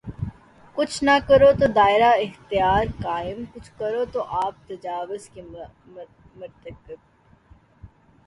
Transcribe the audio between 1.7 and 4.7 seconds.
دائرہ اختیار قائم‘ کچھ کرو تو آپ